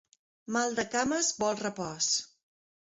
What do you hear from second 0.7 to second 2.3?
de cames vol repòs.